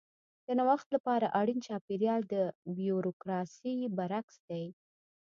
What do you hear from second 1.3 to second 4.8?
اړین چاپېریال د بیوروکراسي برعکس دی.